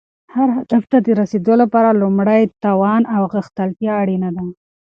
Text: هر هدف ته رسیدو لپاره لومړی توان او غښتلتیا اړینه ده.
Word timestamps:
هر 0.33 0.49
هدف 0.57 0.83
ته 0.91 0.97
رسیدو 1.21 1.53
لپاره 1.61 1.89
لومړی 2.01 2.41
توان 2.63 3.01
او 3.15 3.21
غښتلتیا 3.33 3.93
اړینه 4.01 4.29
ده. 4.35 4.45